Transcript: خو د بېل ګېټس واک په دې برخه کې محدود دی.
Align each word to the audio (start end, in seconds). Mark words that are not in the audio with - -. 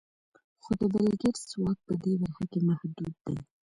خو 0.63 0.71
د 0.79 0.81
بېل 0.93 1.09
ګېټس 1.21 1.45
واک 1.61 1.77
په 1.87 1.93
دې 2.03 2.13
برخه 2.21 2.45
کې 2.51 2.59
محدود 2.67 3.15
دی. 3.25 3.37